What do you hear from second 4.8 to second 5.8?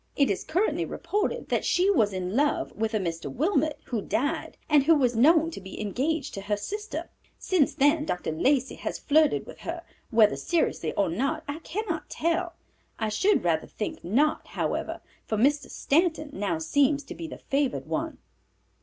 who was known to be